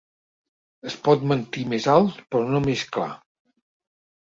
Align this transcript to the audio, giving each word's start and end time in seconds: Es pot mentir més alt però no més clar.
Es 0.91 0.95
pot 1.07 1.25
mentir 1.33 1.67
més 1.75 1.87
alt 1.97 2.25
però 2.33 2.51
no 2.55 2.65
més 2.71 2.87
clar. 2.99 3.13